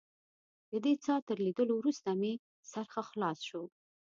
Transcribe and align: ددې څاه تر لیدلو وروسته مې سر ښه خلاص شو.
ددې 0.71 0.93
څاه 1.05 1.19
تر 1.27 1.37
لیدلو 1.45 1.73
وروسته 1.77 2.09
مې 2.19 2.33
سر 2.71 2.85
ښه 2.93 3.03
خلاص 3.09 3.39
شو. 3.49 3.63